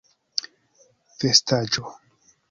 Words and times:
vestaĵo 1.23 1.85